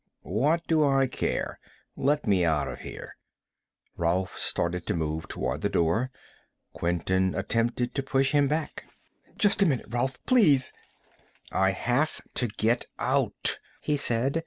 "What 0.23 0.63
do 0.67 0.83
I 0.83 1.05
care? 1.05 1.59
Let 1.95 2.25
me 2.25 2.43
out 2.43 2.67
of 2.67 2.79
here." 2.79 3.17
Rolf 3.95 4.35
started 4.35 4.87
to 4.87 4.95
move 4.95 5.27
toward 5.27 5.61
the 5.61 5.69
door. 5.69 6.09
Quinton 6.73 7.35
attempted 7.35 7.93
to 7.93 8.01
push 8.01 8.31
him 8.31 8.47
back. 8.47 8.85
"Just 9.37 9.61
a 9.61 9.67
minute, 9.67 9.85
Rolf. 9.89 10.17
Please!" 10.25 10.73
"I 11.51 11.69
have 11.73 12.19
to 12.33 12.47
get 12.47 12.87
out," 12.97 13.59
he 13.79 13.95
said. 13.95 14.39